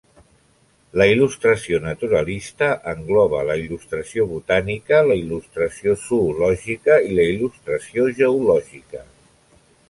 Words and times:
La 0.99 1.05
il·lustració 1.15 1.79
naturalista 1.83 2.69
engloba 2.93 3.41
la 3.49 3.57
il·lustració 3.65 4.25
botànica, 4.31 5.03
la 5.11 5.19
il·lustració 5.25 5.95
zoològica 6.07 6.97
i 7.11 7.15
la 7.21 7.29
il·lustració 7.35 8.09
geològica. 8.23 9.07